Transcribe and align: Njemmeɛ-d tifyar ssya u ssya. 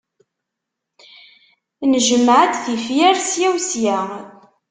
Njemmeɛ-d 1.91 2.53
tifyar 2.63 3.15
ssya 3.21 3.47
u 3.55 3.57
ssya. 3.63 3.97